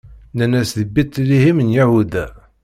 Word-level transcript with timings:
Nnan-as: 0.37 0.71
Di 0.77 0.85
Bit-Liḥim 0.95 1.57
n 1.61 1.73
Yahuda. 1.75 2.25